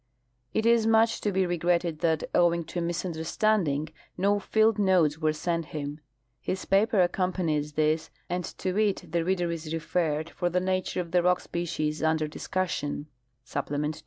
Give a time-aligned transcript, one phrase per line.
[0.51, 5.19] It is much to be regretted that, owing to a misunderstand ing, no field notes
[5.19, 5.99] were sent him.
[6.39, 11.11] His paper accompanies this, and to it the reader is referred for the nature of
[11.11, 13.09] the rock species under discussion
[13.43, 13.99] (supplement ii).